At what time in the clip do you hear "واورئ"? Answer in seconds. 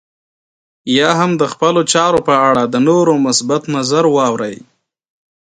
4.15-4.55